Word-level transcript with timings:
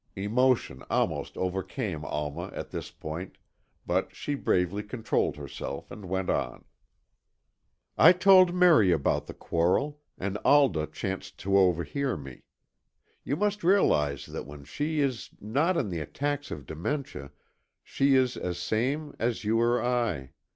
Emotion 0.15 0.81
almost 0.89 1.37
overcame 1.37 2.03
Alma 2.03 2.47
at 2.55 2.71
this 2.71 2.89
point, 2.89 3.37
but 3.85 4.15
she 4.15 4.33
bravely 4.33 4.81
controlled 4.81 5.35
herself 5.35 5.91
and 5.91 6.09
went 6.09 6.27
on. 6.27 6.65
"I 7.99 8.11
told 8.13 8.51
Merry 8.51 8.91
about 8.91 9.27
the 9.27 9.35
quarrel, 9.35 10.01
and 10.17 10.39
Alda 10.39 10.87
chanced 10.87 11.37
to 11.41 11.55
overhear 11.55 12.17
me. 12.17 12.41
You 13.23 13.35
must 13.35 13.63
realize 13.63 14.25
that 14.25 14.47
when 14.47 14.63
she 14.63 15.01
is 15.01 15.29
not 15.39 15.77
in 15.77 15.89
the 15.89 15.99
attacks 15.99 16.49
of 16.49 16.65
dementia 16.65 17.29
she 17.83 18.15
is 18.15 18.35
as 18.37 18.57
sane 18.57 19.13
as 19.19 19.43
you 19.43 19.61
or 19.61 19.83
I. 19.83 20.31